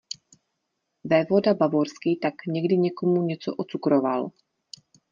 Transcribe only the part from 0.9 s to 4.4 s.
Vévoda bavorský tak někdy někomu něco ocukroval.